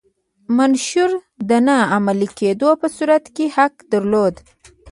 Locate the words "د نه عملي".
1.49-2.29